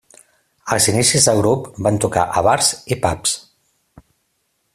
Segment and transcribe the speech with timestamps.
[0.75, 3.37] Als inicis del grup, van tocar a bars i pubs.